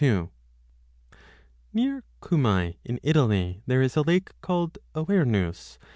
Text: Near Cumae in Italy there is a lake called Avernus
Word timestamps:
Near 1.73 2.03
Cumae 2.23 2.77
in 2.83 2.99
Italy 3.03 3.61
there 3.67 3.83
is 3.83 3.95
a 3.95 4.01
lake 4.01 4.31
called 4.41 4.79
Avernus 4.95 5.77